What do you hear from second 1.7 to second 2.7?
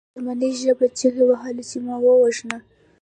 ما ووژنه